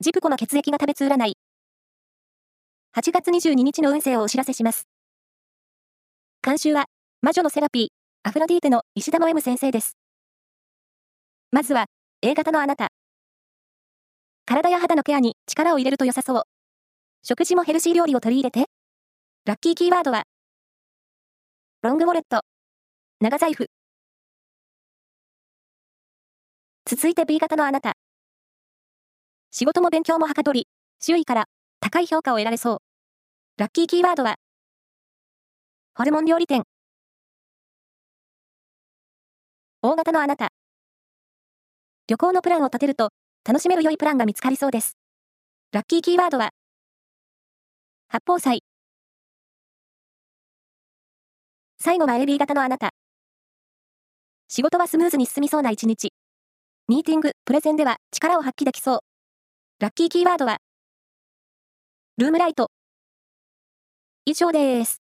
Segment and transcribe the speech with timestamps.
[0.00, 1.36] ジプコの血液が食べつ占い。
[2.96, 4.86] 8月22日の運勢をお知らせします。
[6.40, 6.84] 監修は、
[7.20, 7.88] 魔女のセラピー、
[8.22, 9.96] アフロディーテの石田の M 先生です。
[11.50, 11.86] まずは、
[12.22, 12.90] A 型のあなた。
[14.46, 16.42] 体や肌のケアに力を入れると良さそう。
[17.24, 18.70] 食事もヘルシー料理を取り入れて。
[19.46, 20.22] ラッキーキーワードは、
[21.82, 22.42] ロングウォレット、
[23.18, 23.66] 長財布。
[26.86, 27.94] 続いて B 型のあなた。
[29.50, 30.68] 仕事も勉強もはかどり、
[31.00, 31.46] 周囲から
[31.80, 32.78] 高い評価を得られそう。
[33.56, 34.36] ラッキーキーワードは、
[35.94, 36.64] ホルモン料理店。
[39.82, 40.48] 大型のあなた。
[42.08, 43.10] 旅行のプランを立てると、
[43.46, 44.96] 楽しめる良いプランが見つかりそうです。
[45.72, 46.50] ラッキーキーワードは、
[48.08, 48.62] 八宝菜。
[51.80, 52.90] 最後は AB 型のあなた。
[54.48, 56.12] 仕事はスムーズに進みそうな一日。
[56.88, 59.07] ミーティング、プレゼンでは力を発揮できそう。
[59.80, 60.58] ラッキーキーワードは、
[62.16, 62.72] ルームライト。
[64.24, 65.07] 以上です。